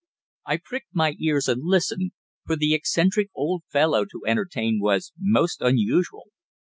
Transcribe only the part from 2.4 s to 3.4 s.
for the eccentric